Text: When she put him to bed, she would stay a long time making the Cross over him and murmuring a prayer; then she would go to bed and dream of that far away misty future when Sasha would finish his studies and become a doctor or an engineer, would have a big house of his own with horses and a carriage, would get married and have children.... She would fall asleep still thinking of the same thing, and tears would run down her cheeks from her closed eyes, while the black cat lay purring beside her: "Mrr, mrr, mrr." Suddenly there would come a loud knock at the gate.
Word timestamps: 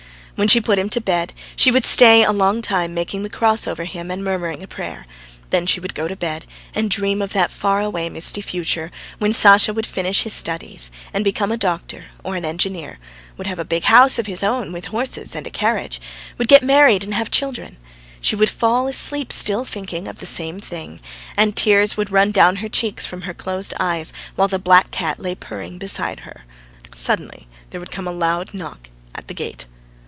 When 0.35 0.47
she 0.47 0.59
put 0.59 0.79
him 0.79 0.89
to 0.89 1.01
bed, 1.01 1.33
she 1.55 1.69
would 1.69 1.85
stay 1.85 2.23
a 2.23 2.31
long 2.31 2.63
time 2.63 2.95
making 2.95 3.21
the 3.21 3.29
Cross 3.29 3.67
over 3.67 3.83
him 3.85 4.09
and 4.09 4.23
murmuring 4.23 4.63
a 4.63 4.67
prayer; 4.67 5.05
then 5.51 5.67
she 5.67 5.79
would 5.79 5.93
go 5.93 6.07
to 6.07 6.15
bed 6.15 6.47
and 6.73 6.89
dream 6.89 7.21
of 7.21 7.31
that 7.33 7.51
far 7.51 7.79
away 7.79 8.09
misty 8.09 8.41
future 8.41 8.91
when 9.19 9.33
Sasha 9.33 9.71
would 9.71 9.85
finish 9.85 10.23
his 10.23 10.33
studies 10.33 10.89
and 11.13 11.23
become 11.23 11.51
a 11.51 11.57
doctor 11.57 12.05
or 12.23 12.35
an 12.35 12.43
engineer, 12.45 12.97
would 13.37 13.45
have 13.45 13.59
a 13.59 13.63
big 13.65 13.83
house 13.83 14.17
of 14.17 14.25
his 14.25 14.41
own 14.43 14.71
with 14.73 14.85
horses 14.85 15.35
and 15.35 15.45
a 15.45 15.51
carriage, 15.51 16.01
would 16.39 16.47
get 16.47 16.63
married 16.63 17.03
and 17.03 17.13
have 17.13 17.29
children.... 17.29 17.77
She 18.19 18.35
would 18.35 18.49
fall 18.49 18.87
asleep 18.87 19.31
still 19.31 19.63
thinking 19.63 20.07
of 20.07 20.17
the 20.17 20.25
same 20.25 20.59
thing, 20.59 21.01
and 21.37 21.55
tears 21.55 21.95
would 21.97 22.11
run 22.11 22.31
down 22.31 22.55
her 22.55 22.69
cheeks 22.69 23.05
from 23.05 23.23
her 23.23 23.35
closed 23.35 23.75
eyes, 23.79 24.11
while 24.35 24.47
the 24.47 24.57
black 24.57 24.89
cat 24.89 25.19
lay 25.19 25.35
purring 25.35 25.77
beside 25.77 26.21
her: 26.21 26.45
"Mrr, 26.45 26.45
mrr, 26.45 26.89
mrr." 26.89 26.97
Suddenly 26.97 27.47
there 27.69 27.79
would 27.79 27.91
come 27.91 28.07
a 28.07 28.11
loud 28.11 28.55
knock 28.55 28.89
at 29.13 29.27
the 29.27 29.35
gate. 29.35 29.67